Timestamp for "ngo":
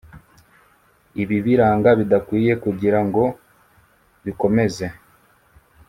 3.05-3.23